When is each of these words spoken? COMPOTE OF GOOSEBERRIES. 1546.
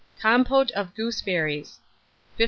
COMPOTE 0.19 0.71
OF 0.71 0.95
GOOSEBERRIES. 0.95 1.77
1546. 1.77 1.81